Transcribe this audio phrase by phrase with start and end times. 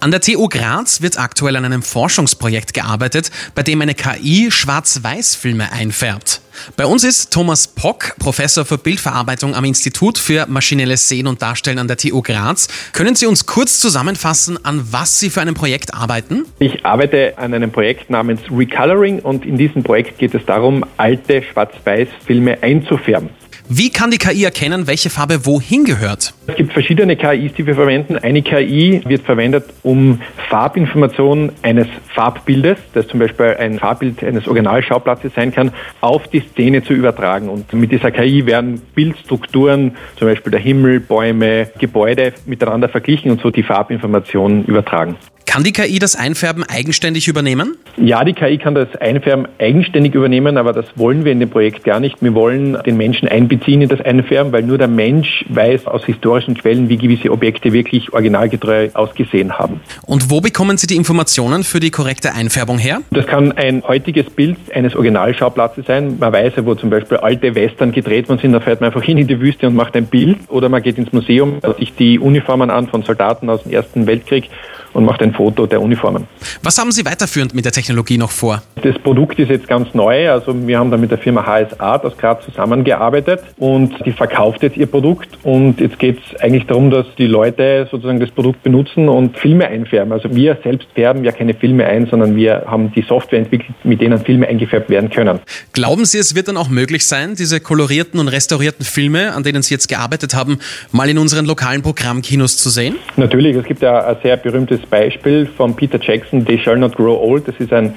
[0.00, 5.72] An der TU Graz wird aktuell an einem Forschungsprojekt gearbeitet, bei dem eine KI Schwarz-Weiß-Filme
[5.72, 6.40] einfärbt.
[6.76, 11.80] Bei uns ist Thomas Pock, Professor für Bildverarbeitung am Institut für maschinelles Sehen und Darstellen
[11.80, 12.68] an der TU Graz.
[12.92, 16.44] Können Sie uns kurz zusammenfassen, an was Sie für ein Projekt arbeiten?
[16.60, 21.42] Ich arbeite an einem Projekt namens Recoloring und in diesem Projekt geht es darum, alte
[21.42, 23.30] Schwarz-Weiß-Filme einzufärben.
[23.70, 26.32] Wie kann die KI erkennen, welche Farbe wohin gehört?
[26.46, 28.16] Es gibt verschiedene KIs, die wir verwenden.
[28.16, 35.34] Eine KI wird verwendet, um Farbinformationen eines Farbbildes, das zum Beispiel ein Farbbild eines Originalschauplatzes
[35.34, 37.50] sein kann, auf die Szene zu übertragen.
[37.50, 43.42] Und mit dieser KI werden Bildstrukturen, zum Beispiel der Himmel, Bäume, Gebäude miteinander verglichen und
[43.42, 45.16] so die Farbinformationen übertragen.
[45.48, 47.78] Kann die KI das Einfärben eigenständig übernehmen?
[47.96, 51.84] Ja, die KI kann das Einfärben eigenständig übernehmen, aber das wollen wir in dem Projekt
[51.84, 52.22] gar nicht.
[52.22, 56.54] Wir wollen den Menschen einbeziehen in das Einfärben, weil nur der Mensch weiß aus historischen
[56.54, 59.80] Quellen, wie gewisse Objekte wirklich originalgetreu ausgesehen haben.
[60.02, 63.00] Und wo bekommen Sie die Informationen für die korrekte Einfärbung her?
[63.10, 66.18] Das kann ein heutiges Bild eines Originalschauplatzes sein.
[66.20, 69.02] Man weiß ja, wo zum Beispiel alte Western gedreht worden sind, da fährt man einfach
[69.02, 70.36] hin in die Wüste und macht ein Bild.
[70.48, 74.06] Oder man geht ins Museum, schaut sich die Uniformen an von Soldaten aus dem Ersten
[74.06, 74.50] Weltkrieg
[74.98, 76.26] und macht ein Foto der Uniformen.
[76.62, 78.62] Was haben Sie weiterführend mit der Technologie noch vor?
[78.82, 80.30] Das Produkt ist jetzt ganz neu.
[80.30, 84.76] Also wir haben da mit der Firma HSA aus Graz zusammengearbeitet und die verkauft jetzt
[84.76, 85.28] ihr Produkt.
[85.42, 89.66] Und jetzt geht es eigentlich darum, dass die Leute sozusagen das Produkt benutzen und Filme
[89.66, 90.12] einfärben.
[90.12, 94.00] Also wir selbst färben ja keine Filme ein, sondern wir haben die Software entwickelt, mit
[94.00, 95.40] denen Filme eingefärbt werden können.
[95.72, 99.62] Glauben Sie, es wird dann auch möglich sein, diese kolorierten und restaurierten Filme, an denen
[99.62, 100.58] Sie jetzt gearbeitet haben,
[100.92, 102.96] mal in unseren lokalen Programmkinos zu sehen?
[103.16, 103.56] Natürlich.
[103.56, 107.48] Es gibt ja ein sehr berühmtes Beispiel von Peter Jackson, They Shall Not Grow Old.
[107.48, 107.94] Das ist ein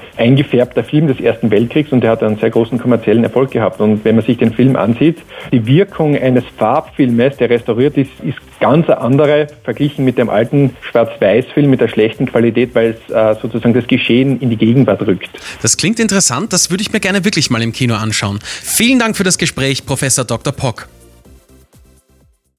[0.72, 3.80] eingefärbter Film des Ersten Weltkriegs und der hat einen sehr großen kommerziellen Erfolg gehabt.
[3.80, 5.18] Und wenn man sich den Film ansieht,
[5.52, 11.68] die Wirkung eines Farbfilmes, der restauriert ist, ist ganz andere verglichen mit dem alten Schwarz-Weiß-Film
[11.68, 15.30] mit der schlechten Qualität, weil es äh, sozusagen das Geschehen in die Gegenwart rückt.
[15.60, 18.38] Das klingt interessant, das würde ich mir gerne wirklich mal im Kino anschauen.
[18.42, 20.52] Vielen Dank für das Gespräch, Professor Dr.
[20.52, 20.88] Pock.